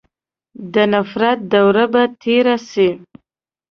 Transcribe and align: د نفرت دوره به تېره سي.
د 0.73 0.75
نفرت 0.93 1.39
دوره 1.53 1.85
به 1.91 2.03
تېره 2.21 2.55
سي. 2.69 2.89